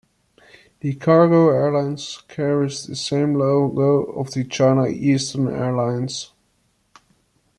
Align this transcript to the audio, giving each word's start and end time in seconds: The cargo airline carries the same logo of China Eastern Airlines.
The 0.79 0.95
cargo 0.95 1.49
airline 1.51 1.95
carries 2.27 2.87
the 2.87 2.95
same 2.95 3.35
logo 3.35 4.01
of 4.13 4.31
China 4.49 4.87
Eastern 4.87 5.47
Airlines. 5.47 6.33